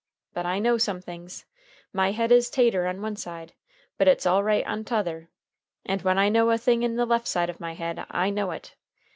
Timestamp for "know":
0.57-0.79, 6.27-6.49, 8.31-8.49